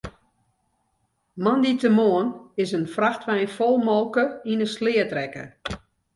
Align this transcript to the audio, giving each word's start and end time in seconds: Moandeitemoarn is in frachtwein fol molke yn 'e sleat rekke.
Moandeitemoarn 1.43 2.31
is 2.63 2.69
in 2.77 2.87
frachtwein 2.95 3.53
fol 3.57 3.75
molke 3.87 4.25
yn 4.51 4.61
'e 4.63 4.67
sleat 4.75 5.11
rekke. 5.17 5.45